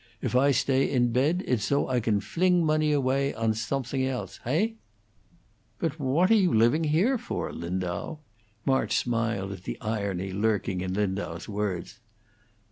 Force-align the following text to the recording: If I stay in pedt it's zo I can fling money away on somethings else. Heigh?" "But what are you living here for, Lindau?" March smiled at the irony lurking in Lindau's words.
If 0.19 0.35
I 0.35 0.49
stay 0.49 0.89
in 0.91 1.13
pedt 1.13 1.43
it's 1.45 1.65
zo 1.65 1.87
I 1.87 1.99
can 1.99 2.21
fling 2.21 2.65
money 2.65 2.91
away 2.91 3.35
on 3.35 3.53
somethings 3.53 4.09
else. 4.09 4.37
Heigh?" 4.37 4.73
"But 5.77 5.99
what 5.99 6.31
are 6.31 6.33
you 6.33 6.51
living 6.51 6.85
here 6.85 7.19
for, 7.19 7.53
Lindau?" 7.53 8.17
March 8.65 8.97
smiled 8.97 9.51
at 9.51 9.63
the 9.65 9.79
irony 9.79 10.31
lurking 10.33 10.81
in 10.81 10.95
Lindau's 10.95 11.47
words. 11.47 11.99